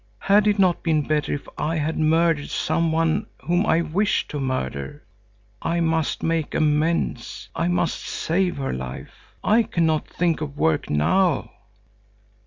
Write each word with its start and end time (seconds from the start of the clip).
Had 0.17 0.47
it 0.47 0.57
not 0.57 0.81
been 0.81 1.03
better 1.03 1.31
if 1.31 1.47
I 1.59 1.75
had 1.75 1.99
murdered 1.99 2.49
some 2.49 2.91
one 2.91 3.27
whom 3.43 3.67
I 3.67 3.81
wished 3.81 4.31
to 4.31 4.39
murder. 4.39 5.03
I 5.61 5.79
must 5.79 6.23
make 6.23 6.55
amends. 6.55 7.49
I 7.55 7.67
must 7.67 7.99
save 7.99 8.57
her 8.57 8.73
life. 8.73 9.13
I 9.43 9.61
cannot 9.61 10.07
think 10.07 10.41
of 10.41 10.57
work 10.57 10.89
now." 10.89 11.51